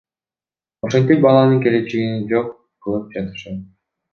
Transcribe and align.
Ошентип 0.87 1.21
баланын 1.27 1.61
келечегин 1.67 2.27
жок 2.35 2.51
кылып 2.87 3.17
жатышат. 3.19 3.65